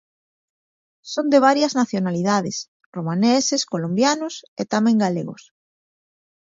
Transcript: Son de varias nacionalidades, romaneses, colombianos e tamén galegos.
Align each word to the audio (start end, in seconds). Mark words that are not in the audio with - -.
Son 1.13 1.25
de 1.31 1.37
varias 1.47 1.75
nacionalidades, 1.81 2.57
romaneses, 2.95 3.61
colombianos 3.73 4.33
e 4.61 4.63
tamén 4.73 5.01
galegos. 5.03 5.43